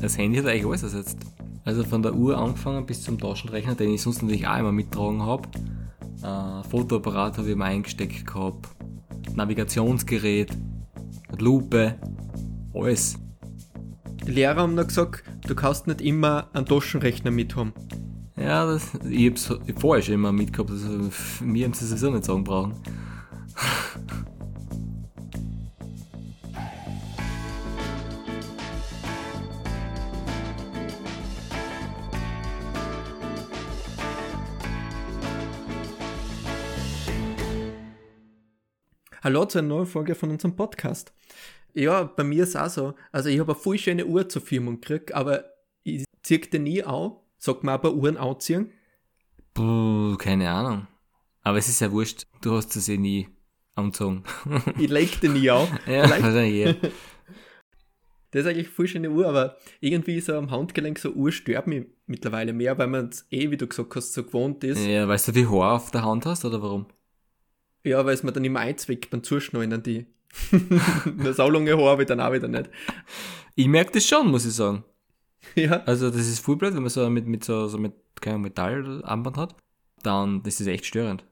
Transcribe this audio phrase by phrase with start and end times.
[0.00, 1.18] Das Handy hat eigentlich alles ersetzt.
[1.64, 5.22] Also von der Uhr angefangen bis zum Taschenrechner, den ich sonst natürlich auch immer mittragen
[5.22, 5.48] habe.
[6.22, 8.68] Äh, Fotoapparat habe ich immer eingesteckt gehabt.
[9.34, 10.50] Navigationsgerät,
[11.38, 11.96] Lupe,
[12.74, 13.18] alles.
[14.26, 17.72] Die Lehrer haben noch gesagt, du kannst nicht immer einen Taschenrechner mit haben.
[18.36, 20.88] Ja, das, ich hab's vorher schon immer mitgehabt, also
[21.44, 22.72] mir haben sie sowieso nicht sagen brauchen.
[39.30, 41.12] Hallo zu einer neuen Folge von unserem Podcast.
[41.72, 42.94] Ja, bei mir ist auch so.
[43.12, 45.44] Also ich habe eine voll schöne Uhr zur Firmung gekriegt, aber
[45.84, 47.12] ich ziehe die nie an.
[47.38, 48.72] Sagt man aber Uhren anziehen?
[49.54, 50.88] Puh, keine Ahnung.
[51.42, 53.28] Aber es ist ja wurscht, du hast es eh nie
[53.76, 54.24] angezogen.
[54.80, 55.78] ich leg den nie an.
[55.86, 56.74] ja, wahrscheinlich eher.
[58.32, 61.68] Das ist eigentlich eine voll schöne Uhr, aber irgendwie so am Handgelenk so Uhr stört
[61.68, 64.84] mich mittlerweile mehr, weil man es eh, wie du gesagt hast, so gewohnt ist.
[64.84, 66.86] Ja, weißt du, wie Haar auf der Hand hast oder warum?
[67.84, 70.06] Ja, weil es mir dann immer einzwickt beim Zuschneiden an die.
[71.16, 72.70] Nur so lange Haare habe ich dann auch wieder nicht.
[73.54, 74.84] Ich merke das schon, muss ich sagen.
[75.54, 75.82] Ja.
[75.84, 79.36] Also das ist voll blöd, wenn man so mit, mit so, so mit keinem Metallarmband
[79.36, 79.56] hat.
[80.02, 81.24] Dann das ist echt störend.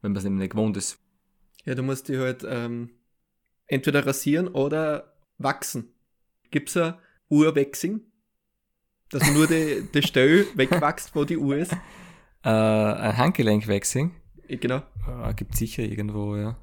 [0.00, 0.98] Wenn man es eben nicht gewohnt ist.
[1.64, 2.90] Ja, du musst die halt ähm,
[3.66, 5.92] entweder rasieren oder wachsen.
[6.50, 6.94] Gibt's ein
[7.28, 8.00] Urwechsing?
[9.10, 11.72] Dass nur die, die Stelle wegwächst, wo die Uhr ist?
[12.42, 14.12] Äh, ein Handgelenkwechsing?
[14.48, 14.82] Genau.
[15.06, 16.56] Äh, gibt sicher irgendwo, ja.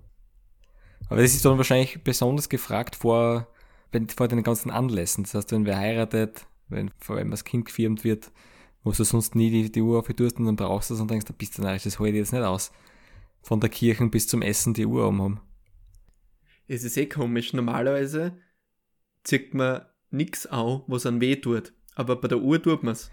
[1.09, 3.47] Aber das ist dann wahrscheinlich besonders gefragt vor,
[3.91, 5.23] wenn, vor den ganzen Anlässen.
[5.23, 8.31] Das heißt, wenn wer heiratet, wenn vor allem das Kind gefirmt wird,
[8.83, 11.25] wo du sonst nie die, die Uhr aufgetust und dann brauchst du es und denkst,
[11.25, 12.71] da bist du narrisch, das ich jetzt nicht aus.
[13.41, 15.41] Von der Kirche bis zum Essen die Uhr umhaben.
[16.67, 17.53] Es ist eh komisch.
[17.53, 18.37] Normalerweise
[19.23, 21.73] zieht man nichts an, was an weh tut.
[21.95, 23.11] Aber bei der Uhr tut man es.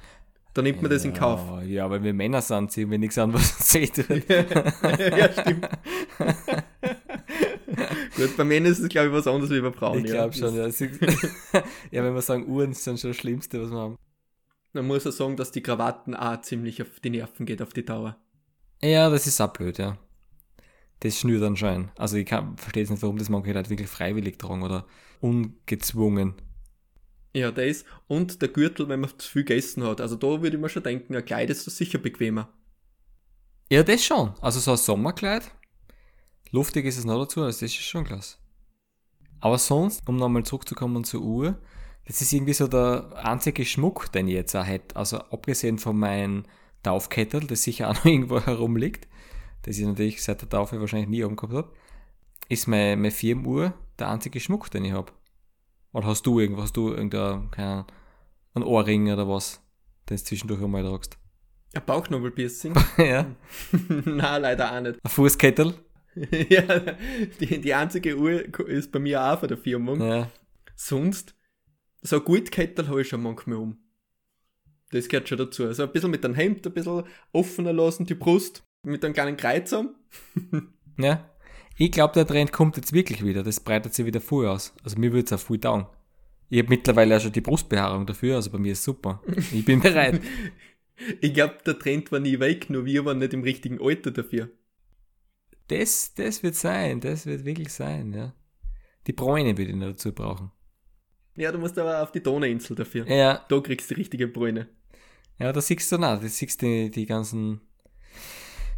[0.53, 1.62] Da nimmt man das in Kauf.
[1.65, 4.28] Ja, weil wir Männer sind, ziehen wir nichts an, was uns weh tut.
[4.28, 5.69] ja, stimmt.
[8.16, 10.05] Gut, bei Männern ist es, glaube ich, was anderes wie bei Frauen.
[10.05, 10.66] Ich glaube schon, ja.
[11.91, 13.97] ja, wenn wir sagen, Uhren sind schon das Schlimmste, was wir haben.
[14.72, 17.84] Man muss ja sagen, dass die Krawatten auch ziemlich auf die Nerven geht, auf die
[17.84, 18.16] Dauer.
[18.83, 19.99] Ja, das ist auch blöd, ja.
[21.00, 21.91] Das schnürt anscheinend.
[21.97, 24.87] Also ich verstehe jetzt nicht, warum das manche Leute wirklich freiwillig tragen oder
[25.21, 26.34] ungezwungen.
[27.32, 30.00] Ja, das und der Gürtel, wenn man zu viel gegessen hat.
[30.00, 32.48] Also da würde ich mir schon denken, ein Kleid ist da sicher bequemer.
[33.70, 34.34] Ja, das schon.
[34.41, 35.50] Also so ein Sommerkleid.
[36.50, 38.36] Luftig ist es noch dazu, also das ist schon klasse.
[39.41, 41.58] Aber sonst, um nochmal zurückzukommen zur Uhr,
[42.06, 44.97] das ist irgendwie so der einzige Schmuck, den ich jetzt auch hätte.
[44.97, 46.44] Also abgesehen von meinem
[46.82, 49.06] Taufkettel, das sicher auch noch irgendwo herumliegt,
[49.62, 51.72] das ich natürlich seit der Taufe wahrscheinlich nie oben gehabt habe,
[52.48, 55.12] ist meine, meine Firmenuhr der einzige Schmuck, den ich habe.
[55.93, 57.87] Oder hast du irgendwas, hast du irgendein, keine Ahnung,
[58.55, 59.62] ein Ohrring oder was,
[60.09, 61.19] den du zwischendurch einmal tragst?
[61.73, 62.75] Ein Bauchnabelpiercing?
[62.99, 63.27] ja.
[63.89, 64.99] Nein, leider auch nicht.
[65.05, 65.75] Ein Fußkettel?
[66.49, 66.81] ja,
[67.41, 69.95] die, die einzige Uhr ist bei mir auch von der Firma.
[69.95, 70.31] Ja.
[70.75, 71.37] Sonst,
[72.03, 73.78] so ein Gutkettel habe ich schon manchmal um.
[74.91, 75.65] Das gehört schon dazu.
[75.67, 79.37] Also ein bisschen mit dem Hemd ein bisschen offener lassen, die Brust, mit einem kleinen
[79.37, 79.95] Kreuz am.
[80.99, 81.31] ja.
[81.76, 83.42] Ich glaube, der Trend kommt jetzt wirklich wieder.
[83.42, 84.75] Das breitet sich wieder voll aus.
[84.84, 85.86] Also mir würde es auch voll taugen.
[86.50, 89.22] Ich habe mittlerweile auch schon die Brustbehaarung dafür, also bei mir ist super.
[89.53, 90.20] Ich bin bereit.
[91.20, 94.50] ich glaube, der Trend war nie weg, nur wir waren nicht im richtigen Alter dafür.
[95.69, 98.34] Das, das wird sein, das wird wirklich sein, ja.
[99.06, 100.50] Die Bräune würde ich noch dazu brauchen.
[101.36, 103.09] Ja, du musst aber auf die Donauinsel dafür.
[103.09, 103.47] Ja.
[103.48, 104.69] Da kriegst du die richtige Bräune.
[105.38, 107.60] Ja, da siehst du noch, da siehst du die, die ganzen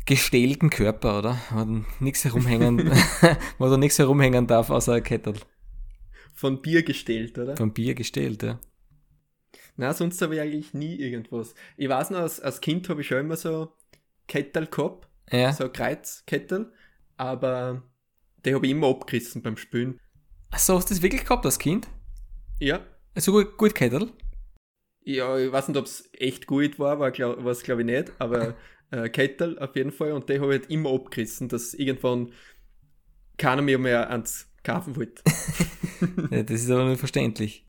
[0.06, 1.38] gestählten Körper, oder?
[1.50, 2.90] Wo nichts herumhängen,
[3.58, 5.34] wo da nichts herumhängen darf, außer ein Kettel.
[6.34, 7.56] Von Bier gestählt, oder?
[7.56, 8.58] Von Bier gestählt, ja.
[9.76, 11.54] Na, sonst habe ich eigentlich nie irgendwas.
[11.76, 13.72] Ich weiß noch, als, als Kind habe ich schon immer so
[14.28, 15.08] Kettel gehabt.
[15.30, 15.52] Ja.
[15.52, 16.72] So Kreuzkettel.
[17.16, 17.82] Aber
[18.44, 19.98] die habe ich immer abgerissen beim Spülen.
[20.50, 21.88] Achso, hast du das wirklich gehabt als Kind?
[22.60, 22.84] Ja.
[23.14, 24.12] Also gut, gut Kettel?
[25.04, 27.10] Ja, ich weiß nicht, ob es echt gut war, war
[27.48, 28.54] es glaube ich nicht, aber
[28.92, 32.32] äh, Kettel auf jeden Fall und die habe ich halt immer abgerissen, dass irgendwann
[33.38, 35.22] keiner mehr mehr ans kaufen wollte.
[36.30, 37.66] ja, das ist aber nur verständlich.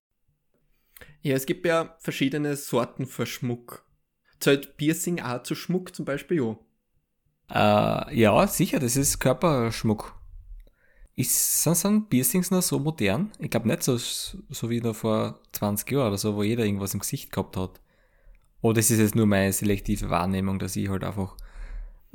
[1.22, 3.86] Ja, es gibt ja verschiedene Sorten für Schmuck.
[4.40, 8.10] Zählt Piercing auch zu Schmuck zum Beispiel, ja?
[8.10, 10.20] Äh, ja, sicher, das ist Körperschmuck.
[11.16, 13.32] Ist, sind, sind Piercings noch so modern?
[13.40, 16.94] Ich glaube nicht so, so wie noch vor 20 Jahren oder so, wo jeder irgendwas
[16.94, 17.80] im Gesicht gehabt hat.
[18.64, 21.36] Oder ist es jetzt nur meine selektive Wahrnehmung, dass ich halt einfach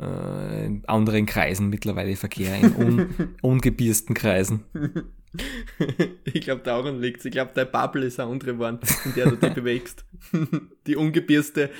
[0.00, 4.64] äh, in anderen Kreisen mittlerweile verkehre, in un, ungebiersten Kreisen.
[6.24, 9.36] ich glaube, daran liegt Ich glaube, deine Bubble ist eine andere Wand, in der du
[9.36, 10.06] dich bewegst.
[10.86, 11.70] Die ungebierste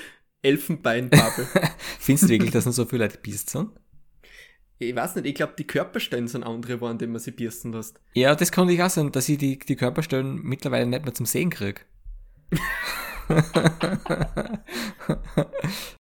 [0.43, 1.49] Elfenbein-Bubble.
[1.99, 3.71] Findest du wirklich, dass noch so viele Leute bierst sind?
[4.79, 7.99] Ich weiß nicht, ich glaube, die Körperstellen sind andere geworden, die man sie biersten lässt.
[8.13, 11.25] Ja, das kann ich auch sein, dass ich die, die Körperstellen mittlerweile nicht mehr zum
[11.25, 11.81] Sehen kriege.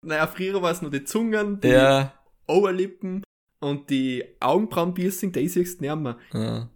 [0.02, 2.14] naja, früher war es nur die Zungen, die Ja,
[2.48, 3.24] Oberlippen
[3.60, 6.18] und die Augenbrauenpiercing, die siehst du nicht mehr.
[6.34, 6.70] ja.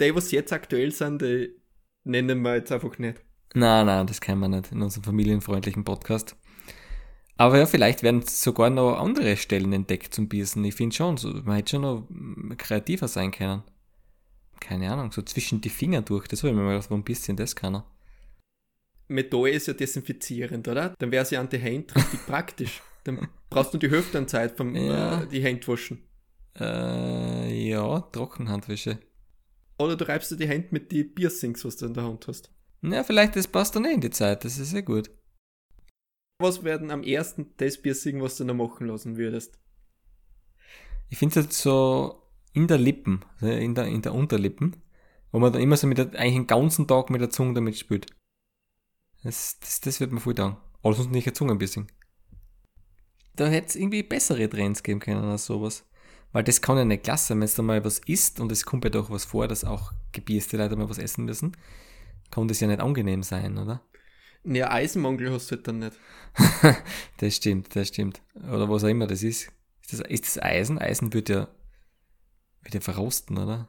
[0.00, 1.56] Die, was jetzt aktuell sind, die
[2.04, 3.20] nennen wir jetzt einfach nicht.
[3.54, 6.36] Nein, nein, das kann man nicht in unserem familienfreundlichen Podcast.
[7.36, 10.64] Aber ja, vielleicht werden sogar noch andere Stellen entdeckt zum Biersen.
[10.64, 12.06] Ich finde schon, so, man hätte schon noch
[12.56, 13.64] kreativer sein können.
[14.60, 16.28] Keine Ahnung, so zwischen die Finger durch.
[16.28, 17.84] Das habe ich mir mal gedacht, warum bisschen das keiner.
[19.08, 20.94] Metall ist ja desinfizierend, oder?
[20.98, 22.82] Dann wäre es ja an die Hände richtig praktisch.
[23.04, 25.22] Dann brauchst du die Hälfte an Zeit vom Ja.
[25.22, 26.02] äh, die Hände waschen.
[26.58, 28.98] Äh, ja, Trockenhandwäsche.
[29.78, 32.50] Oder du reibst dir die Hände mit die Piercings, was du in der Hand hast.
[32.82, 35.10] Ja, vielleicht das passt dann eh in die Zeit, das ist sehr gut.
[36.40, 39.58] Was werden am ersten das Piercing, was du noch machen lassen würdest?
[41.08, 42.22] Ich finde es halt so
[42.52, 44.76] in der Lippen, in der, in der Unterlippen,
[45.32, 47.76] wo man dann immer so mit der, eigentlich den ganzen Tag mit der Zunge damit
[47.76, 48.06] spielt.
[49.22, 50.56] Das, das, das wird mir voll taugen.
[50.82, 51.88] Oder sonst nicht ein Zungenbissing.
[53.34, 55.84] Da hätte es irgendwie bessere Trends geben können als sowas.
[56.32, 58.84] Weil das kann ja nicht klasse sein, wenn du mal was isst und es kommt
[58.84, 61.56] ja doch was vor, dass auch gebierste Leute mal was essen müssen,
[62.30, 63.82] kann das ja nicht angenehm sein, oder?
[64.44, 65.96] Ja, Eisenmangel hast du halt dann nicht.
[67.18, 68.20] das stimmt, das stimmt.
[68.34, 69.50] Oder was auch immer das ist.
[69.82, 70.78] Ist das, ist das Eisen?
[70.78, 71.48] Eisen wird ja,
[72.62, 73.68] wird ja verrosten, oder?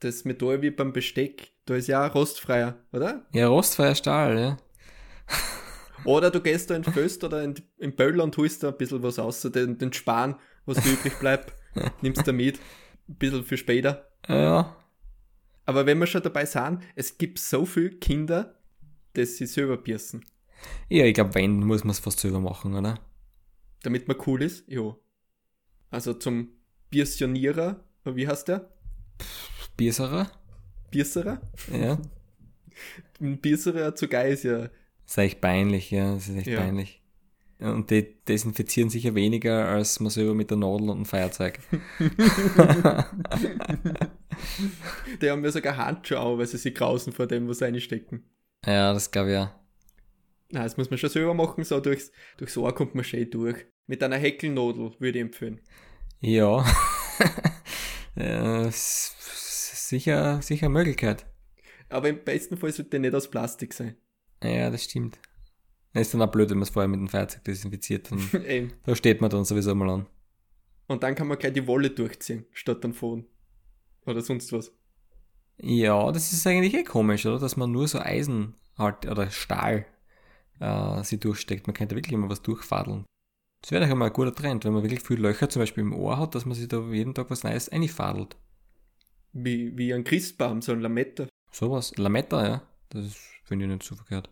[0.00, 3.26] Das Metall wie beim Besteck, da ist ja auch rostfreier, oder?
[3.32, 4.56] Ja, rostfreier Stahl, ja.
[6.04, 9.02] Oder du gehst da in Föst oder in, in Böller und holst da ein bisschen
[9.02, 11.52] was aus, den, den Span, was dir übrig bleibt,
[12.02, 12.58] nimmst du mit,
[13.08, 14.08] ein bisschen für später.
[14.28, 14.76] Ja,
[15.64, 18.58] Aber wenn wir schon dabei sind, es gibt so viele Kinder,
[19.14, 20.24] die sie selber piercen.
[20.88, 23.00] ja ich glaube, wenn, muss man es fast selber machen, oder?
[23.82, 24.96] Damit man cool ist, ja.
[25.90, 26.48] Also zum
[26.90, 28.70] Piercionierer, wie heißt der?
[29.76, 30.30] Bierserer?
[30.90, 31.40] Piercerer?
[31.72, 31.98] Ja.
[33.20, 34.68] Ein Piercerer zu geil ist ja.
[35.06, 36.60] Das ist echt peinlich, ja, das ist echt Ja.
[36.60, 37.00] peinlich.
[37.58, 41.58] Und die desinfizieren sicher weniger als man selber mit der Nadel und einem Feuerzeug.
[45.22, 48.24] Die haben ja sogar Handschuhe auf, weil sie sich grausen vor dem, was sie reinstecken.
[48.66, 49.58] ja, das glaube ich ja.
[50.50, 53.64] Na, das muss man schon selber machen, so durchs, durchs Ohr kommt man schön durch.
[53.86, 55.60] Mit einer Häkelnadel würde ich empfehlen.
[56.20, 56.64] Ja.
[58.70, 61.26] sicher, sicher eine Möglichkeit.
[61.88, 63.96] Aber im besten Fall sollte der nicht aus Plastik sein.
[64.42, 65.18] Ja, das stimmt.
[65.94, 68.10] Ist dann auch blöd, wenn man es vorher mit dem Feuerzeug desinfiziert.
[68.10, 70.06] Dann, da steht man dann sowieso mal an.
[70.88, 73.24] Und dann kann man gleich die Wolle durchziehen, statt dann fahren.
[74.04, 74.72] Oder sonst was.
[75.58, 77.38] Ja, das ist eigentlich eh komisch, oder?
[77.38, 79.86] Dass man nur so Eisen halt, oder Stahl
[80.60, 81.66] äh, sie durchsteckt.
[81.66, 83.04] Man könnte wirklich immer was durchfadeln.
[83.62, 85.94] Das wäre doch einmal ein guter Trend, wenn man wirklich viele Löcher zum Beispiel im
[85.94, 88.36] Ohr hat, dass man sich da jeden Tag was Neues einfadelt.
[89.32, 91.26] Wie, wie ein Christbaum, so ein Lametta.
[91.50, 91.96] Sowas.
[91.96, 92.62] Lametta, ja.
[92.90, 94.30] Das finde ich nicht so verkehrt.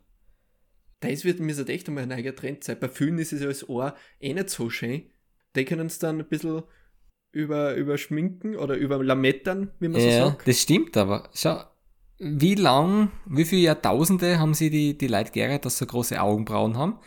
[1.01, 2.79] Das wird mir so echt einmal ein eigener Trend sein.
[2.81, 5.03] Bei vielen ist es ja das Ohr eh nicht so schön.
[5.55, 6.63] Die können es dann ein bisschen
[7.33, 10.49] über, überschminken oder über Lamettern, wie man so Ja, sagt.
[10.49, 11.29] das stimmt aber.
[11.35, 11.63] Schau,
[12.19, 16.77] wie lang, wie viele Jahrtausende haben sie die, die Leute geärgert, dass sie große Augenbrauen
[16.77, 16.99] haben?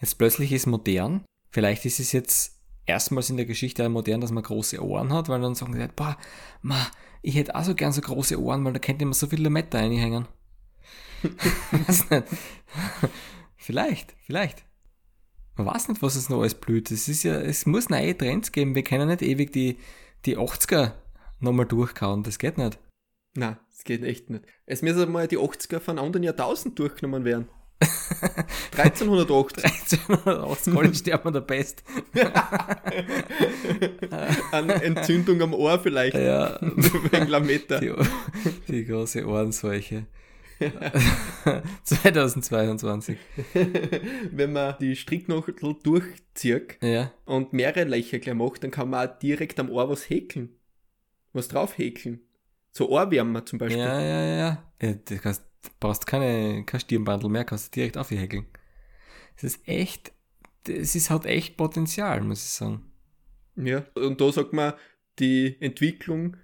[0.00, 1.24] Jetzt plötzlich ist modern.
[1.50, 5.40] Vielleicht ist es jetzt erstmals in der Geschichte modern, dass man große Ohren hat, weil
[5.40, 6.16] dann sagen die Leute, boah,
[6.62, 6.86] ma,
[7.22, 9.78] ich hätte auch so gern so große Ohren, weil da könnte man so viele Lametta
[9.78, 10.26] reinhängen.
[13.56, 14.64] vielleicht, vielleicht.
[15.56, 16.90] Man weiß nicht, was es noch alles blüht.
[16.90, 18.74] Es ist ja, es muss neue Trends geben.
[18.74, 19.78] Wir können nicht ewig die,
[20.26, 20.92] die 80er
[21.40, 22.22] nochmal durchkauen.
[22.22, 22.78] Das geht nicht.
[23.34, 24.44] Nein, das geht echt nicht.
[24.66, 27.48] Es müssen mal die 80er von einem anderen Jahrtausend durchgenommen werden.
[28.76, 29.64] 1380.
[29.64, 31.84] 1380 alle sterben der Pest.
[34.50, 36.16] An Entzündung am Ohr vielleicht.
[36.16, 37.80] Ja, Wegen Lametta.
[37.80, 37.92] die,
[38.68, 40.06] die große Ohrenseuche.
[41.84, 43.18] 2022.
[44.32, 49.18] Wenn man die Stricknadel durchzieht Ja, und mehrere Löcher gleich macht, dann kann man auch
[49.18, 50.56] direkt am Ohr was häkeln.
[51.32, 52.20] Was drauf häkeln.
[52.72, 53.82] So Ohrwärmer zum Beispiel.
[53.82, 54.64] ja, ja, ja.
[54.80, 55.44] ja du kannst,
[55.80, 58.46] brauchst keine, kein Stirnbandel mehr, kannst du direkt aufhäkeln.
[59.36, 60.12] Es ist echt,
[60.66, 62.90] es ist halt echt Potenzial, muss ich sagen.
[63.56, 63.84] Ja.
[63.94, 64.74] Und da sagt man,
[65.18, 66.36] die Entwicklung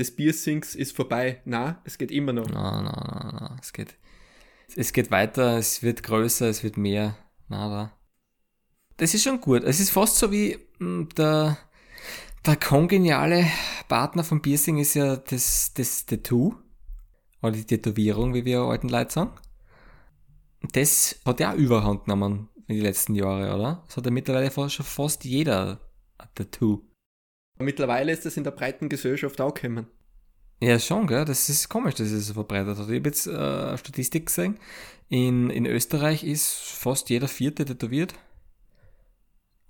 [0.00, 1.42] des Piercings ist vorbei.
[1.44, 2.48] Na, es geht immer noch.
[2.48, 3.96] Na, na, na, na, es geht,
[4.76, 7.16] es geht weiter, es wird größer, es wird mehr.
[7.48, 7.98] Na, da.
[8.96, 9.64] Das ist schon gut.
[9.64, 11.58] Es ist fast so wie mh, der,
[12.46, 13.46] der kongeniale
[13.88, 16.54] Partner vom Piercing ist ja das, das Tattoo.
[17.42, 19.32] oder die Tätowierung, wie wir alten Leute sagen.
[20.72, 23.82] Das hat ja auch Überhand genommen in den letzten Jahren, oder?
[23.86, 25.80] Das hat ja mittlerweile schon fast jeder
[26.18, 26.82] ein Tattoo.
[27.60, 29.86] Mittlerweile ist das in der breiten Gesellschaft auch gekommen.
[30.62, 31.24] Ja, schon, gell?
[31.24, 32.88] Das ist komisch, dass es so verbreitet hat.
[32.88, 34.58] Ich habe jetzt äh, eine Statistik gesehen.
[35.08, 38.14] In, in Österreich ist fast jeder Vierte tätowiert.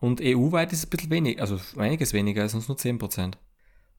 [0.00, 3.35] Und EU-weit ist es ein bisschen wenig, also einiges weniger, als uns nur 10%.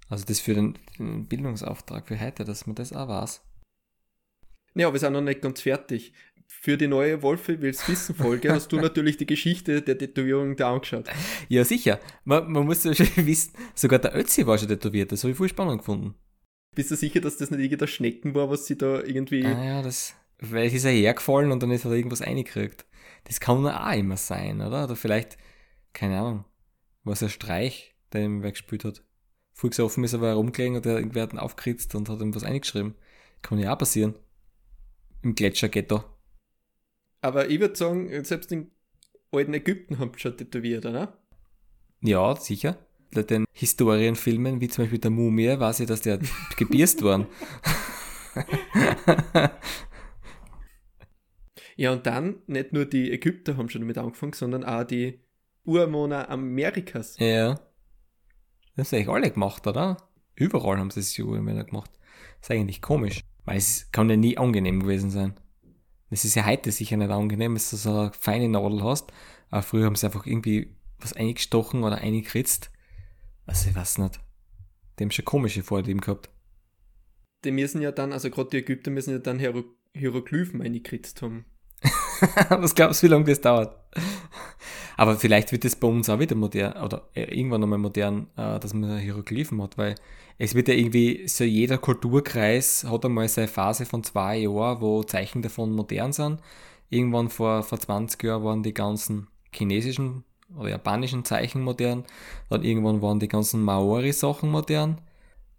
[0.10, 3.42] Also das für den, den Bildungsauftrag für heute, dass man das auch weiß.
[4.76, 6.14] Ja, aber wir sind noch nicht ganz fertig.
[6.60, 10.74] Für die neue Wolfe will's wissen Folge hast du natürlich die Geschichte der Tätowierung da
[10.74, 11.08] angeschaut.
[11.50, 12.00] Ja, sicher.
[12.24, 15.12] Man, man muss ja schon wissen, sogar der Ötzi war schon tätowiert.
[15.12, 16.14] Das habe ich voll spannend gefunden.
[16.76, 19.46] Bist du sicher, dass das nicht irgendein Schnecken war, was sie da irgendwie.
[19.46, 20.14] Ah ja, das.
[20.40, 22.86] Vielleicht ist er hergefallen und dann ist er irgendwas eingekriegt.
[23.24, 24.84] Das kann auch immer sein, oder?
[24.84, 25.38] Oder vielleicht,
[25.94, 26.46] keine Ahnung,
[27.04, 29.04] was er Streich, der ihm weggespielt hat.
[29.54, 32.96] Voll gesoffen ist, aber herumgelegen und irgendwer hat ihn aufgeritzt und hat ihm was eingeschrieben.
[33.42, 34.16] Kann ja auch passieren.
[35.24, 36.04] Im Gletscherghetto.
[37.22, 38.72] Aber ich würde sagen, selbst in
[39.32, 41.18] alten Ägypten haben sie schon tätowiert, oder?
[42.02, 42.78] Ja, sicher.
[43.14, 46.20] Bei den Historienfilmen, wie zum Beispiel der Mumie, weiß ich, dass der
[46.58, 47.28] gebierst worden.
[51.76, 55.20] Ja, und dann nicht nur die Ägypter haben schon damit angefangen, sondern auch die
[55.64, 57.18] Urwohner Amerikas.
[57.20, 57.60] ja.
[58.76, 59.98] Das haben sie eigentlich alle gemacht, oder?
[60.36, 61.92] Überall haben sie es Urmänner gemacht.
[62.40, 63.22] Das ist eigentlich komisch.
[63.44, 65.34] Weil es kann ja nie angenehm gewesen sein.
[66.12, 69.12] Das ist ja heute sicher nicht angenehm, dass du so eine feine Nadel hast.
[69.50, 72.70] Aber früher haben sie einfach irgendwie was eingestochen oder eingekritzt.
[73.46, 74.20] Also ich weiß nicht.
[75.00, 76.30] Die haben schon komische Vorlieben gehabt.
[77.46, 79.64] Die müssen ja dann, also gerade die Ägypter müssen ja dann Hiero
[79.94, 81.46] Hieroglyphen eingekritzt haben.
[82.50, 83.76] Was glaubst du, wie lange das dauert?
[85.02, 88.60] Aber vielleicht wird es bei uns auch wieder modern, oder äh, irgendwann einmal modern, äh,
[88.60, 89.96] dass man Hieroglyphen hat, weil
[90.38, 95.02] es wird ja irgendwie, so jeder Kulturkreis hat einmal seine Phase von zwei Jahren, wo
[95.02, 96.40] Zeichen davon modern sind.
[96.92, 100.24] Irgendwann vor, vor 20 Jahren waren die ganzen chinesischen
[100.56, 102.04] oder japanischen Zeichen modern.
[102.50, 105.02] Dann irgendwann waren die ganzen Maori-Sachen modern.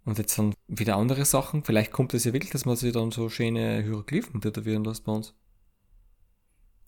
[0.05, 1.65] Und jetzt sind wieder andere Sachen.
[1.65, 5.11] Vielleicht kommt es ja wirklich, dass man sich dann so schöne Hieroglyphen tätowieren lässt bei
[5.11, 5.33] uns.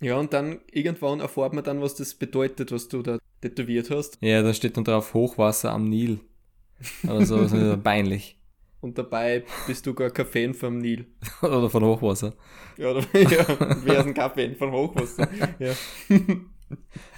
[0.02, 4.18] Ja, und dann irgendwann erfährt man dann, was das bedeutet, was du da tätowiert hast.
[4.22, 6.20] Ja, da steht dann drauf Hochwasser am Nil.
[7.04, 8.38] Oder so, das ist ja peinlich.
[8.82, 11.08] Und dabei bist du gar kein Fan vom Nil.
[11.42, 12.34] Oder von Hochwasser.
[12.78, 13.46] Ja, oder, ja
[13.84, 15.28] wer ist ein kein Fan vom Hochwasser?
[15.58, 15.74] Ja.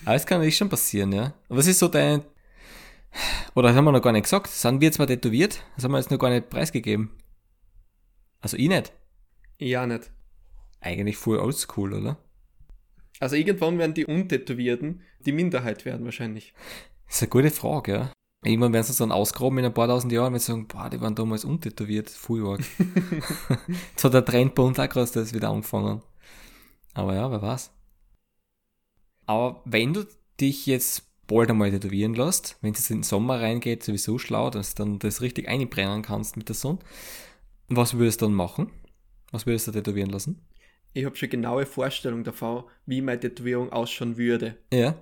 [0.06, 1.34] Aber es kann natürlich schon passieren, ja.
[1.50, 2.22] Was ist so dein.
[3.54, 4.48] Oder das haben wir noch gar nicht gesagt.
[4.48, 7.10] Sind wir zwar tätowiert, das haben wir jetzt noch gar nicht preisgegeben.
[8.40, 8.94] Also ich nicht.
[9.58, 10.12] ja, nicht.
[10.80, 12.18] Eigentlich voll oldschool, oder?
[13.20, 16.54] Also irgendwann werden die Untätowierten die Minderheit werden wahrscheinlich.
[17.08, 18.12] Das ist eine gute Frage, ja.
[18.46, 21.16] Irgendwann werden sie dann ausgraben in ein paar tausend Jahren und sagen, boah, die waren
[21.16, 22.62] damals untätowiert, voll arg.
[23.92, 26.02] Jetzt hat der Trend bei uns auch gerade das wieder angefangen.
[26.94, 27.72] Aber ja, wer weiß.
[29.26, 30.06] Aber wenn du
[30.40, 34.50] dich jetzt bald einmal tätowieren lässt, wenn es jetzt in den Sommer reingeht, sowieso schlau,
[34.50, 36.80] dass du dann das richtig einbrennen kannst mit der Sonne,
[37.68, 38.72] was würdest du dann machen?
[39.32, 40.47] Was würdest du tätowieren lassen?
[40.98, 44.58] Ich habe schon genaue Vorstellung davon, wie meine Tätowierung ausschauen würde.
[44.74, 44.96] Ja.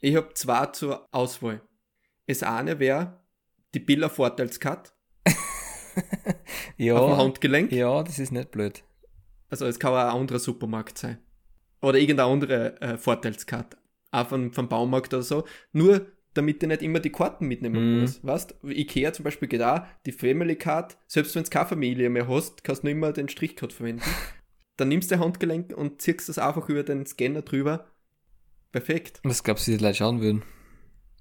[0.00, 1.60] Ich habe zwei zur Auswahl.
[2.26, 3.20] Das eine wäre
[3.74, 4.94] die Billa Vorteilscard
[5.26, 5.32] auf
[6.78, 7.16] dem Ja.
[7.18, 7.70] Handgelenk.
[7.70, 8.82] Ja, das ist nicht blöd.
[9.50, 11.18] Also es kann auch ein anderer Supermarkt sein.
[11.82, 13.76] Oder irgendeine andere äh, Vorteilskarte.
[14.10, 15.44] Auch von, vom Baumarkt oder so.
[15.72, 18.00] Nur damit ich nicht immer die Karten mitnehmen Mhm.
[18.00, 18.24] muss.
[18.24, 22.26] Weißt Ikea zum Beispiel geht auch, die Family Card, selbst wenn du keine Familie mehr
[22.26, 24.02] hast, kannst du nur immer den Strichcode verwenden.
[24.76, 27.86] Dann nimmst du dein Handgelenk und ziehst das einfach über den Scanner drüber.
[28.72, 29.20] Perfekt.
[29.22, 30.42] Was glaubst du, die Leute schauen würden?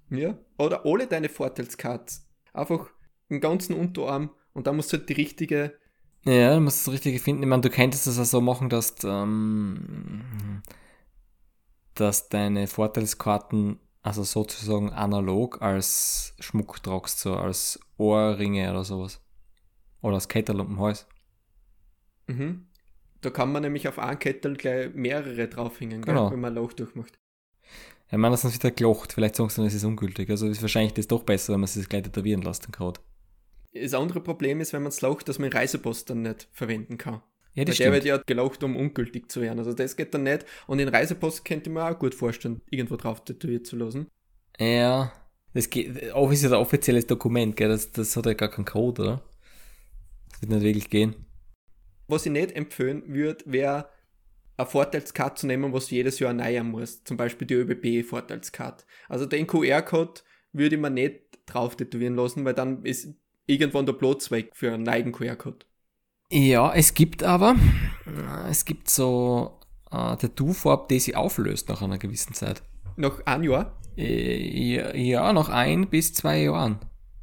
[0.09, 0.37] Ja.
[0.57, 2.27] Oder alle deine Vorteilscards.
[2.53, 2.89] Einfach
[3.29, 5.77] den ganzen Unterarm und dann musst du halt die richtige.
[6.23, 7.43] Ja, du musst das Richtige finden.
[7.43, 10.61] Ich meine, du könntest das auch so machen, dass, ähm,
[11.95, 19.21] dass deine Vorteilskarten, also sozusagen analog als Schmuck tragst, so als Ohrringe oder sowas.
[20.01, 21.07] Oder als Kettel um den Hals.
[22.27, 22.67] Mhm.
[23.21, 26.23] Da kann man nämlich auf einen Kettel gleich mehrere draufhängen, Genau.
[26.25, 27.17] gell, wenn man ein Loch durchmacht.
[28.11, 29.13] Ich meine, das wieder gelocht.
[29.13, 30.29] Vielleicht sagst du, dann, es ist ungültig.
[30.29, 32.99] Also ist wahrscheinlich das doch besser, wenn man sich das gleich tätowieren lässt, dann gerade.
[33.73, 37.21] Das andere Problem ist, wenn man es laucht, dass man Reisepost dann nicht verwenden kann.
[37.53, 39.59] Ja, Weil das der wird ja gelaucht, um ungültig zu werden.
[39.59, 40.45] Also das geht dann nicht.
[40.67, 44.07] Und den Reisepost könnte ich mir auch gut vorstellen, irgendwo drauf tätowiert zu lassen.
[44.59, 45.13] Ja,
[45.53, 47.69] das geht, auch ist ja ein offizielles Dokument, gell?
[47.69, 49.21] Das, das hat ja gar keinen Code, oder?
[50.31, 51.15] Das wird nicht wirklich gehen.
[52.11, 53.87] Was ich nicht empfehlen würde, wäre
[54.57, 57.07] eine Vorteilskarte zu nehmen, was du jedes Jahr erneuern musst.
[57.07, 58.83] Zum Beispiel die ÖBB-Vorteilskarte.
[59.07, 60.19] Also den QR-Code
[60.51, 63.13] würde ich mir nicht drauf tätowieren lassen, weil dann ist
[63.45, 65.65] irgendwann der Platz weg für einen neuen QR-Code.
[66.29, 67.55] Ja, es gibt aber,
[68.05, 72.61] äh, es gibt so äh, Tattoo-Farbe, die sich auflöst nach einer gewissen Zeit.
[72.97, 73.79] Noch ein Jahr?
[73.95, 76.79] Äh, ja, ja, nach ein bis zwei Jahren.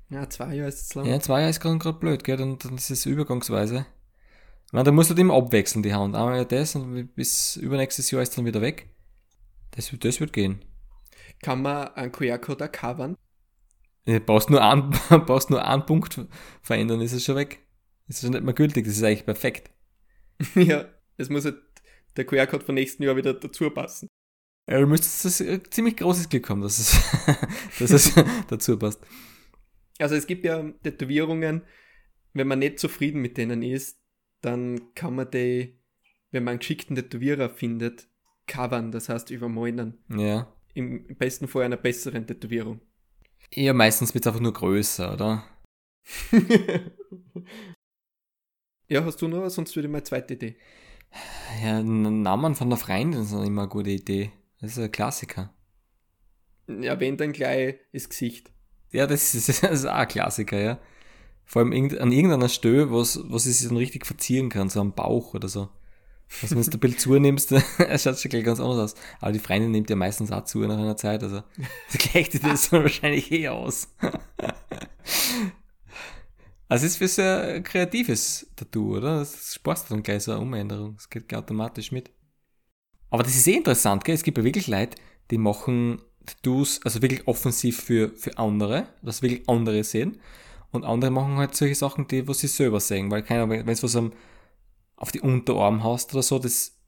[0.08, 1.04] Ja, zwei Jahre ist es lang.
[1.04, 2.38] Ja, zwei Jahre ist gerade blöd, gell?
[2.38, 3.84] Dann, dann ist es übergangsweise.
[4.72, 6.14] Na, da musst du immer abwechseln, die Hand.
[6.14, 8.88] Einmal das und bis übernächstes Jahr ist dann wieder weg.
[9.70, 10.64] Das, das wird gehen.
[11.42, 13.16] Kann man einen QR-Code auch covern?
[14.04, 14.90] Du brauchst nur, einen,
[15.26, 16.20] brauchst nur einen Punkt
[16.62, 17.60] verändern, ist es schon weg.
[18.08, 19.70] Ist schon nicht mehr gültig, das ist eigentlich perfekt.
[20.54, 21.60] ja, es muss halt
[22.16, 24.08] der QR-Code vom nächsten Jahr wieder dazu passen.
[24.68, 27.00] Ja, du müsstest das äh, ziemlich großes Glück haben, dass es,
[27.78, 28.14] dass es
[28.48, 29.00] dazu passt.
[29.98, 31.62] Also es gibt ja Tätowierungen,
[32.34, 33.98] wenn man nicht zufrieden mit denen ist,
[34.40, 35.78] dann kann man die,
[36.30, 38.08] wenn man einen geschickten Tätowierer findet,
[38.46, 39.98] covern, das heißt übermalen.
[40.08, 40.52] Ja.
[40.74, 42.80] Im besten Fall einer besseren Tätowierung.
[43.52, 45.44] Ja, meistens wird es einfach nur größer, oder?
[48.88, 49.54] ja, hast du noch was?
[49.54, 50.56] Sonst würde ich meine zweite Idee.
[51.62, 54.30] Ja, Namen von der Freundin ist immer eine gute Idee.
[54.60, 55.54] Das ist ein Klassiker.
[56.66, 58.50] Ja, wenn dann gleich das Gesicht.
[58.90, 60.78] Ja, das ist, das ist auch ein Klassiker, ja.
[61.48, 64.92] Vor allem an irgendeiner Stelle, was, was ich sich dann richtig verzieren kann, so am
[64.92, 65.70] Bauch oder so.
[66.42, 69.00] Also wenn du ein Bild zunimmst, es schaut schon gleich ganz anders aus.
[69.18, 71.42] Aber die Freundin nimmt ja meistens auch zu nach einer Zeit, also
[72.12, 73.88] gleicht das dann wahrscheinlich eh aus.
[76.70, 79.20] Also es ist für ein kreatives Tattoo, oder?
[79.20, 80.96] Das sparst du dann gleich so eine Umänderung.
[80.96, 82.10] Das geht gleich automatisch mit.
[83.08, 84.14] Aber das ist eh interessant, gell?
[84.14, 84.98] Es gibt ja wirklich Leute,
[85.30, 90.20] die machen Tattoos, also wirklich offensiv für, für andere, dass wirklich andere sehen.
[90.70, 93.10] Und andere machen halt solche Sachen, die, was sie selber sehen.
[93.10, 94.12] Weil keiner, wenn es was am,
[94.96, 96.78] auf die Unterarm hast oder so, das,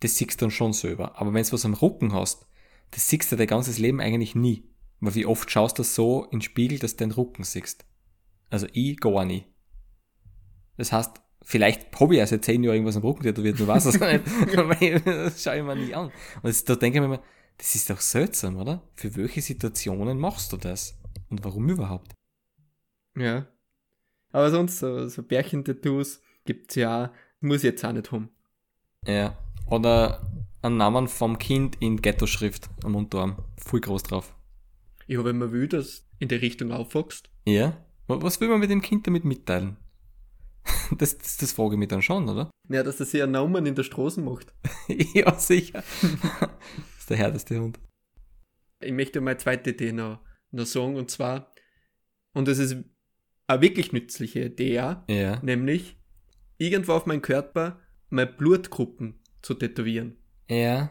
[0.00, 1.18] das siehst du dann schon selber.
[1.18, 2.46] Aber wenn es was am Rücken hast,
[2.90, 4.68] das siehst du dein ganzes Leben eigentlich nie.
[5.00, 7.84] Weil wie oft schaust du so in den Spiegel, dass du den Rücken siehst.
[8.50, 9.46] Also ich gar nicht.
[10.76, 14.00] Das heißt, vielleicht habe ich seit zehn Jahren irgendwas am Rücken tätowiert, du weißt es
[14.80, 15.06] nicht.
[15.06, 16.06] Das schaue ich mir nie an.
[16.06, 16.12] Und
[16.44, 17.22] das, da denke ich mir immer,
[17.58, 18.82] das ist doch seltsam, oder?
[18.94, 20.98] Für welche Situationen machst du das?
[21.30, 22.12] Und warum überhaupt?
[23.16, 23.46] Ja.
[24.32, 28.30] Aber sonst, so, so Bärchen-Tattoos gibt's ja, muss ich jetzt auch nicht haben.
[29.06, 29.38] Ja.
[29.66, 30.22] Oder
[30.62, 33.44] einen Namen vom Kind in Ghetto-Schrift am Unterarm.
[33.58, 34.34] Voll groß drauf.
[35.06, 37.30] Ja, wenn man will, dass in der Richtung aufwächst.
[37.46, 37.84] Ja.
[38.06, 39.76] Was will man mit dem Kind damit mitteilen?
[40.98, 42.50] Das, das, das frage ich mich dann schon, oder?
[42.68, 44.52] Ja, dass er sich einen Namen in der Straße macht.
[44.88, 45.82] ja, sicher.
[46.02, 46.50] das
[46.98, 47.78] ist der härteste Hund.
[48.80, 51.52] Ich möchte meine zweite Idee noch, noch sagen, und zwar,
[52.34, 52.76] und das ist
[53.46, 55.04] eine wirklich nützliche Idee, ja,
[55.42, 55.96] nämlich
[56.58, 57.80] irgendwo auf meinem Körper
[58.10, 60.16] meine Blutgruppen zu tätowieren.
[60.48, 60.90] Ja.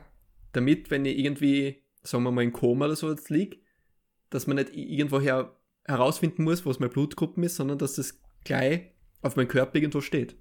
[0.52, 3.58] Damit, wenn ich irgendwie, sagen wir mal, in Koma oder so jetzt liege,
[4.30, 9.36] dass man nicht irgendwoher herausfinden muss, was meine Blutgruppen ist, sondern dass das gleich auf
[9.36, 10.36] meinem Körper irgendwo steht.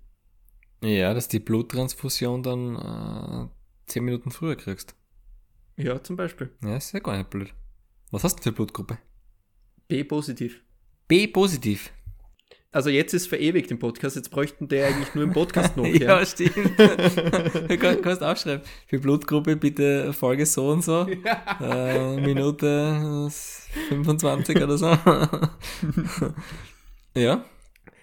[0.83, 3.49] Ja, dass die Bluttransfusion dann äh,
[3.87, 4.97] zehn Minuten früher kriegst.
[5.77, 6.51] Ja, zum Beispiel.
[6.63, 7.55] Ja, ist ja gar nicht blöd.
[8.11, 8.99] Was hast du für Blutgruppe?
[11.09, 11.93] B positiv.
[12.75, 15.85] Also jetzt ist verewigt im Podcast, jetzt bräuchten der eigentlich nur im Podcast noch.
[15.87, 16.55] ja, stimmt.
[16.79, 18.63] du kann- kannst aufschreiben.
[18.87, 21.07] Für Blutgruppe bitte Folge so und so.
[21.61, 24.87] Äh, Minute äh, 25 oder so.
[27.15, 27.45] ja.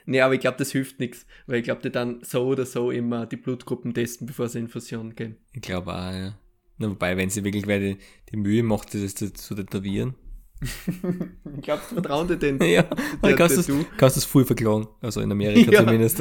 [0.05, 2.89] Nee, aber ich glaube, das hilft nichts, weil ich glaube, die dann so oder so
[2.91, 5.35] immer die Blutgruppen testen, bevor sie in Fusion gehen.
[5.53, 6.37] Ich glaube auch, ja.
[6.77, 7.97] Na, wobei, wenn sie wirklich wer die,
[8.31, 10.15] die Mühe macht, das zu, zu tätowieren.
[11.55, 12.61] Ich glaube, vertrauen dir den.
[12.61, 12.83] ja,
[13.23, 13.81] der kannst du Tattoo.
[13.81, 14.87] es kannst du's voll verklagen.
[15.01, 15.79] Also in Amerika Ja.
[15.83, 16.19] zumindest.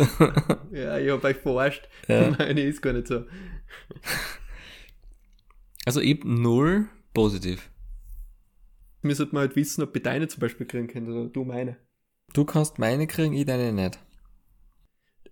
[0.73, 1.89] Ja, ich habe euch verarscht.
[2.07, 2.31] Ja.
[2.39, 3.25] Meine ist gar nicht so.
[5.85, 7.71] also ich hab null positiv.
[9.03, 11.77] Wir sollten halt wissen, ob wir deine zum Beispiel kriegen können oder du meine.
[12.35, 13.99] Du kannst meine kriegen, ich deine nicht.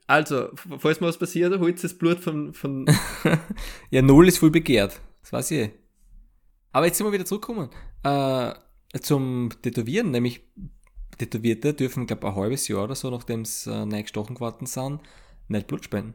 [0.07, 2.87] Also, falls mal was passiert, holt das Blut von, von
[3.91, 5.01] Ja, null ist voll begehrt.
[5.21, 5.59] Das weiß ich.
[5.59, 5.71] eh.
[6.73, 7.71] Aber jetzt sind wir wieder zurückgekommen.
[8.05, 8.53] Äh,
[9.01, 10.43] zum Tätowieren, nämlich
[11.19, 15.01] Tätowierte dürfen, glaube ein halbes Jahr oder so, nachdem sie äh, neu gestochen geworden sind,
[15.49, 16.15] nicht Blut spenden.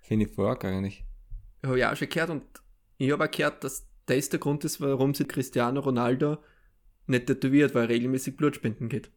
[0.00, 1.04] Finde ich arg eigentlich.
[1.62, 2.42] habe ich auch schon gehört und
[2.98, 6.38] ich habe auch gehört, dass das der Grund ist, warum sich Cristiano Ronaldo
[7.06, 9.10] nicht tätowiert, weil er regelmäßig Blut spenden geht.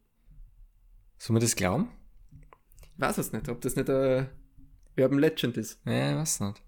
[1.18, 1.90] Soll man das glauben?
[2.82, 4.28] Ich weiß es nicht, ob das nicht ein
[4.96, 5.80] Urban Legend ist.
[5.84, 6.62] Ja, ich weiß nicht.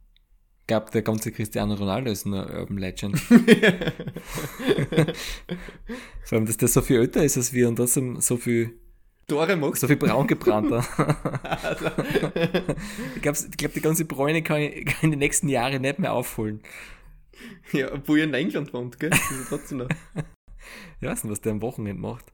[0.66, 3.16] Ich glaube, der ganze Cristiano Ronaldo ist nur ein Urban Legend.
[3.20, 3.38] Vor
[6.32, 8.76] allem, dass der so viel älter ist als wir und trotzdem so viel,
[9.28, 10.84] Tore magst so viel braun gebrannter.
[11.62, 11.86] Also,
[13.14, 16.00] ich glaube, glaub, die ganze Bräune kann ich, kann ich in den nächsten Jahren nicht
[16.00, 16.60] mehr aufholen.
[17.72, 19.10] ja, obwohl er in England wohnt, gell?
[19.10, 19.88] Das ist trotzdem noch.
[21.00, 22.32] Ich weiß nicht, was der am Wochenende macht.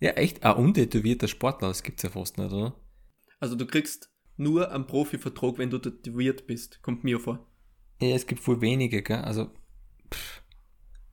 [0.00, 0.42] Ja, echt?
[0.42, 2.74] Ein untätowierter Sportler, das gibt's ja fast nicht, oder?
[3.40, 6.80] Also du kriegst nur einen Profivertrag, wenn du tätowiert bist.
[6.80, 7.46] Kommt mir vor.
[8.00, 9.18] Ja, es gibt voll wenige, gell?
[9.18, 9.50] Also,
[10.12, 10.42] pff,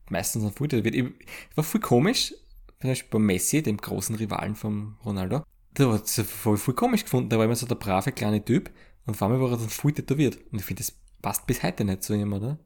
[0.10, 0.96] meistens ein voll tätowiert.
[0.96, 2.34] Ich- War voll komisch,
[2.80, 5.44] zum Beispiel bei Messi, dem großen Rivalen von Ronaldo.
[5.74, 7.30] Da war es voll, voll komisch gefunden.
[7.30, 8.70] Da war immer so der brave kleine Typ
[9.06, 10.38] und auf einmal war er dann voll tätowiert.
[10.52, 12.60] Und ich finde, das passt bis heute nicht zu ihm, oder?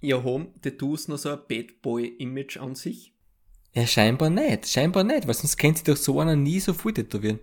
[0.00, 3.14] Ja, haben Tattoos noch so ein Bad Boy-Image an sich?
[3.74, 4.66] Ja, scheinbar nicht.
[4.68, 7.40] Scheinbar nicht, weil sonst kennt sich doch so einer nie so voll tätowieren.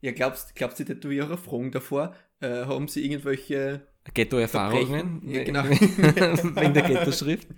[0.00, 5.22] Ja, glaubst, glaubst du, die Tätowierer fragen davor, äh, haben sie irgendwelche Ghetto-Erfahrungen.
[5.28, 5.64] Ja, genau.
[5.68, 7.48] Wegen der Ghetto-Schrift.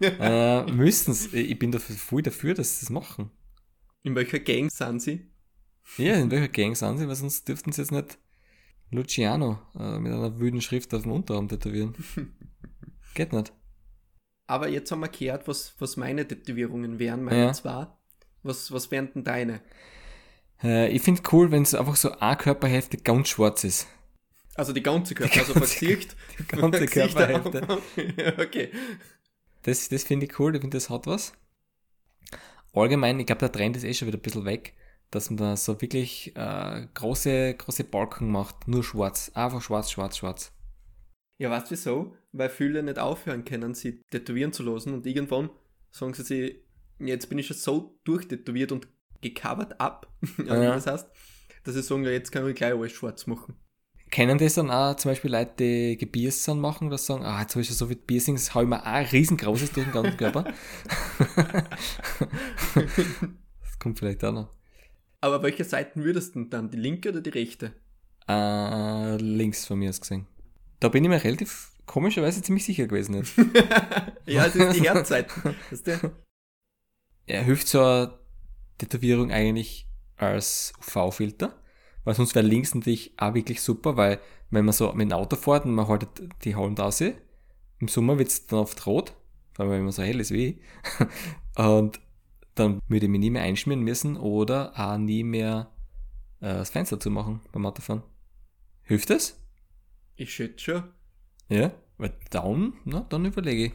[0.00, 1.32] äh, müssen's.
[1.32, 3.30] Ich bin dafür, voll dafür, dass sie das machen.
[4.02, 5.30] In welcher Gang sind sie?
[5.96, 8.18] Ja, in welcher Gang sind sie, weil sonst dürften sie jetzt nicht
[8.90, 11.94] Luciano äh, mit einer wüden Schrift auf dem Unterarm tätowieren.
[13.14, 13.52] Geht nicht.
[14.46, 17.52] Aber jetzt haben wir gehört, was, was meine Tätowierungen wären, meine Ja.
[17.52, 17.86] zwei.
[18.42, 19.60] Was, was wären denn deine?
[20.62, 23.86] Äh, ich finde cool, wenn es einfach so eine Körperhälfte ganz schwarz ist.
[24.54, 26.16] Also die ganze Körper, also ganze- Gesicht.
[26.38, 27.66] Die ganze Körperhälfte.
[28.16, 28.70] Ja, okay.
[29.62, 31.32] Das, das finde ich cool, ich finde, das hat was.
[32.74, 34.74] Allgemein, ich glaube, der Trend ist eh schon wieder ein bisschen weg,
[35.10, 39.30] dass man da so wirklich äh, große, große Balken macht, nur schwarz.
[39.34, 40.52] Einfach schwarz, schwarz, schwarz.
[41.38, 42.16] Ja, weißt du wieso?
[42.32, 45.50] Weil viele nicht aufhören können, sie tätowieren zu lassen und irgendwann
[45.90, 46.56] sagen sie sich,
[46.98, 48.88] jetzt bin ich schon so durchtätowiert und
[49.20, 50.74] gecovert ab, also wie Ja.
[50.74, 51.08] das heißt,
[51.64, 53.56] dass sie sagen, jetzt kann ich gleich alles schwarz machen.
[54.12, 57.40] Kennen das dann auch zum Beispiel Leute, die gepierst sind, machen, dass sie sagen, ah,
[57.40, 59.92] jetzt habe ich schon so viel Piercings, hau ich mir auch ein riesengroßes durch den
[59.94, 60.44] ganzen Körper.
[62.74, 64.50] das kommt vielleicht auch noch.
[65.22, 66.70] Aber welche Seiten würdest du denn dann?
[66.70, 67.72] Die linke oder die rechte?
[68.28, 70.26] Äh, links von mir aus gesehen.
[70.78, 73.34] Da bin ich mir relativ komischerweise ziemlich sicher gewesen jetzt.
[74.26, 75.54] ja, es ist die Herzseite.
[75.70, 76.12] Weißt du?
[77.24, 78.18] Er hilft so eine
[78.76, 81.56] Tätowierung eigentlich als UV-Filter,
[82.04, 85.36] weil sonst wäre links natürlich auch wirklich super, weil wenn man so mit dem Auto
[85.36, 86.08] fährt und man haltet
[86.44, 89.12] die Hand raus, im Sommer wird es dann oft rot,
[89.56, 90.56] weil man immer so hell ist wie ich.
[91.56, 92.00] Und
[92.54, 95.72] dann würde ich mich nie mehr einschmieren müssen oder auch nie mehr
[96.40, 98.02] äh, das Fenster zumachen beim Autofahren.
[98.82, 99.36] Hilft das?
[100.16, 100.84] Ich schätze schon.
[101.48, 103.72] Ja, weil dann, na, dann überlege ich.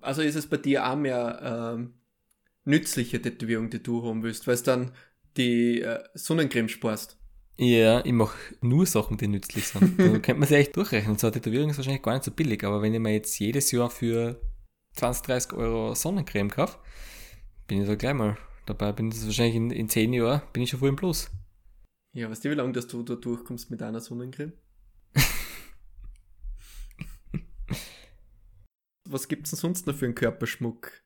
[0.00, 1.94] Also ist es bei dir auch mehr ähm,
[2.64, 4.92] nützliche Tätowierung, die du haben willst, weil es dann
[5.36, 7.19] die äh, Sonnencreme sparst.
[7.62, 10.00] Ja, ich mache nur Sachen, die nützlich sind.
[10.00, 11.18] Da könnte man sich echt durchrechnen.
[11.18, 13.70] So eine Tätowierung ist wahrscheinlich gar nicht so billig, aber wenn ich mir jetzt jedes
[13.70, 14.40] Jahr für
[14.94, 16.78] 20, 30 Euro Sonnencreme kaufe,
[17.66, 18.92] bin ich da gleich mal dabei.
[18.92, 21.30] Bin das wahrscheinlich in, in 10 Jahren, bin ich schon voll im Plus.
[22.14, 24.54] Ja, weißt du, wie lange dass du da durchkommst mit einer Sonnencreme?
[29.06, 31.02] Was gibt's denn sonst noch für einen Körperschmuck?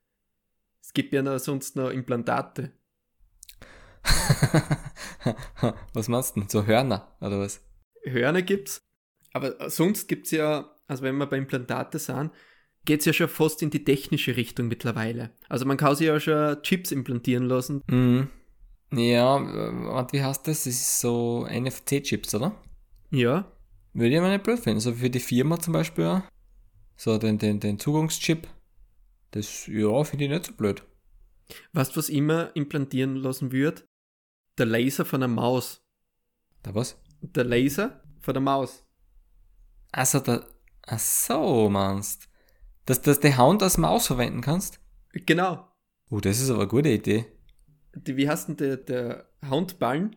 [0.80, 2.70] Es gibt ja noch sonst noch Implantate.
[5.92, 6.48] was meinst du denn?
[6.48, 7.62] So Hörner, oder was?
[8.04, 8.78] Hörner gibt's.
[9.32, 12.30] Aber sonst gibt's ja, also wenn wir bei Implantate sind,
[12.84, 15.30] geht's ja schon fast in die technische Richtung mittlerweile.
[15.48, 17.82] Also man kann sich ja schon Chips implantieren lassen.
[17.88, 18.28] Mhm.
[18.92, 19.40] Ja,
[19.86, 20.64] warte, wie heißt das?
[20.64, 22.54] Das ist so NFC-Chips, oder?
[23.10, 23.50] Ja.
[23.92, 24.80] Würde ich nicht blöd finden.
[24.80, 26.04] So für die Firma zum Beispiel.
[26.04, 26.22] auch.
[26.96, 28.46] So den, den, den Zugangschip.
[29.32, 30.82] Das, ja, finde ich nicht so blöd.
[31.72, 33.84] Weißt du, was immer implantieren lassen wird?
[34.58, 35.82] Der Laser von der Maus.
[36.62, 37.00] Da was?
[37.20, 38.84] Der Laser von der Maus.
[39.92, 40.44] Also, da,
[40.86, 42.28] ach so, meinst
[42.86, 44.80] Dass, dass die Hand als Maus verwenden kannst?
[45.12, 45.68] Genau.
[46.10, 47.26] Oh, das ist aber eine gute Idee.
[47.94, 50.16] Die, wie heißt denn der, der Handballen?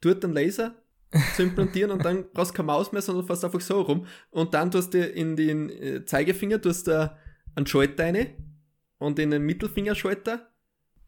[0.00, 0.74] Tut den Laser
[1.36, 4.06] zu implantieren und dann brauchst du keine Maus mehr, sondern fährst einfach so rum.
[4.30, 7.16] Und dann tust du in den äh, Zeigefinger tust du
[7.54, 8.60] einen Schalter rein
[8.98, 10.50] und in den Mittelfingerschalter,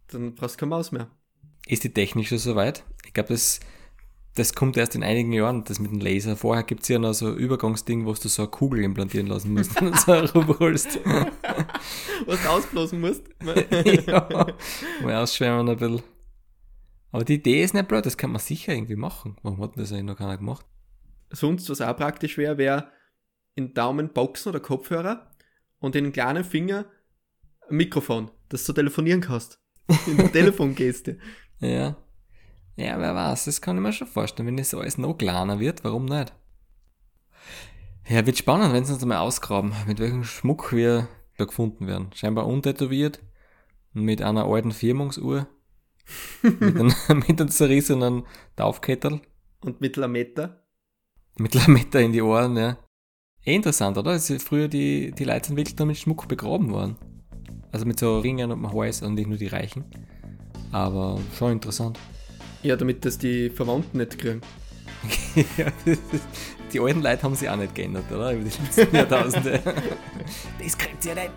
[0.08, 1.10] dann brauchst du keine Maus mehr.
[1.70, 2.84] Ist die technisch schon soweit?
[3.06, 3.60] Ich glaube, das,
[4.34, 6.36] das kommt erst in einigen Jahren, das mit dem Laser.
[6.36, 9.54] Vorher gibt es ja noch so ein Übergangsding, wo du so eine Kugel implantieren lassen
[9.54, 10.98] musst und so rumholst.
[12.26, 13.22] Was du ausblasen musst.
[14.06, 14.28] ja,
[15.00, 16.02] mal ausschwärmen ein bisschen.
[17.12, 19.36] Aber die Idee ist nicht blöd, das kann man sicher irgendwie machen.
[19.42, 20.66] Warum hat denn das eigentlich noch keiner gemacht?
[21.30, 22.90] Sonst, was auch praktisch wäre, wäre
[23.54, 25.30] in Daumen Boxen oder Kopfhörer
[25.78, 26.86] und in den kleinen Finger
[27.68, 29.60] ein Mikrofon, dass du telefonieren kannst.
[30.08, 31.18] In der Telefongeste.
[31.60, 31.96] Ja.
[32.76, 34.46] Ja, wer weiß, das kann ich mir schon vorstellen.
[34.46, 36.32] Wenn das alles noch kleiner wird, warum nicht?
[38.08, 42.10] Ja, wird spannend, wenn sie uns mal ausgraben, mit welchem Schmuck wir da gefunden werden.
[42.14, 43.20] Scheinbar untätowiert,
[43.92, 45.46] mit einer alten Firmungsuhr,
[46.42, 48.24] mit einem, mit einem zerrissenen
[48.56, 49.20] Taufkettel,
[49.62, 50.62] Und mit Lametta.
[51.38, 52.78] mit Lametta in die Ohren, ja.
[53.44, 54.10] Eh interessant, oder?
[54.12, 56.96] Also früher die, die Leute sind wirklich da mit Schmuck begraben worden.
[57.72, 59.84] Also mit so Ringen den Hals und nicht nur die Reichen.
[60.72, 61.98] Aber schon interessant.
[62.62, 64.40] Ja, damit das die Verwandten nicht kriegen.
[66.72, 68.32] die alten Leute haben sich auch nicht geändert, oder?
[68.32, 69.60] Über die letzten Jahrtausende.
[70.62, 71.30] das kriegt ihr nicht.